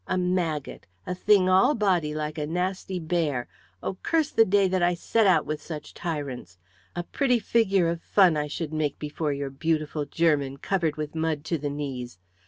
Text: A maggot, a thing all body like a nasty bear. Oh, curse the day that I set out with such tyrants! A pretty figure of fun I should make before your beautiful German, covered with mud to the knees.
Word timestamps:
A 0.07 0.17
maggot, 0.17 0.87
a 1.05 1.13
thing 1.13 1.47
all 1.47 1.75
body 1.75 2.15
like 2.15 2.39
a 2.39 2.47
nasty 2.47 2.97
bear. 2.97 3.47
Oh, 3.83 3.97
curse 4.01 4.31
the 4.31 4.45
day 4.45 4.67
that 4.67 4.81
I 4.81 4.95
set 4.95 5.27
out 5.27 5.45
with 5.45 5.61
such 5.61 5.93
tyrants! 5.93 6.57
A 6.95 7.03
pretty 7.03 7.37
figure 7.37 7.87
of 7.87 8.01
fun 8.01 8.35
I 8.35 8.47
should 8.47 8.73
make 8.73 8.97
before 8.97 9.31
your 9.31 9.51
beautiful 9.51 10.05
German, 10.05 10.57
covered 10.57 10.95
with 10.95 11.13
mud 11.13 11.43
to 11.45 11.59
the 11.59 11.69
knees. 11.69 12.17